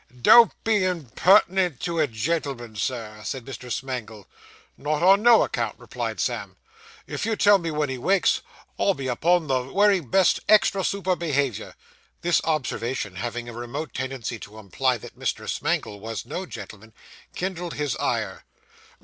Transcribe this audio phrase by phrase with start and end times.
[0.23, 3.71] 'Don't be impertinent to a gentleman, Sir,' said Mr.
[3.71, 4.27] Smangle.
[4.75, 6.57] 'Not on no account,' replied Sam.
[7.05, 8.41] 'If you'll tell me wen he wakes,
[8.79, 11.75] I'll be upon the wery best extra super behaviour!'
[12.21, 15.47] This observation, having a remote tendency to imply that Mr.
[15.47, 16.93] Smangle was no gentleman,
[17.35, 18.43] kindled his ire.